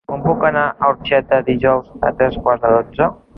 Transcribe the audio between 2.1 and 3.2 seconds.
a tres quarts de dotze?